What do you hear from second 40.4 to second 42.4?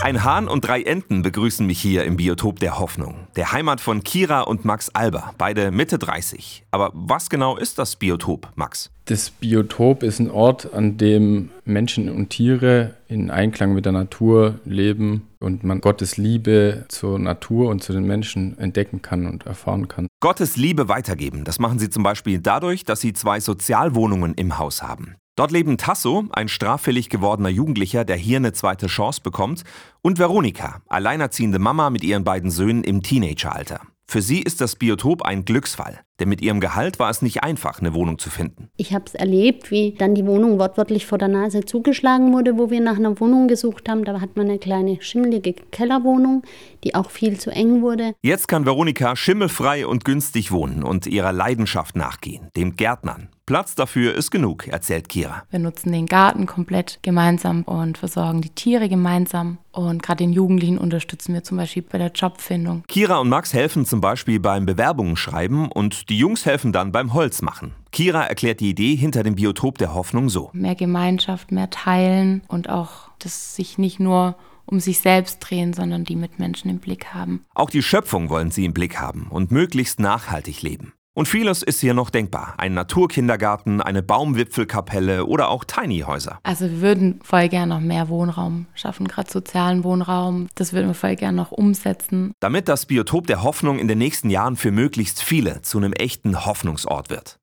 wortwörtlich vor der Nase zugeschlagen